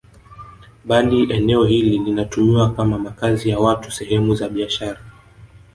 [0.85, 4.99] Bali eneo hili linatumiwa kama makazi ya watu sehemu za biashara